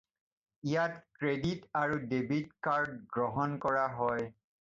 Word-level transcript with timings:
ইয়াত 0.69 0.95
ক্ৰেডিট 1.19 1.67
আৰু 1.81 1.99
ডেভিট 2.13 2.49
কাৰ্ড 2.69 2.97
গ্ৰহণ 3.19 3.55
কৰা 3.67 3.85
হয়। 4.01 4.27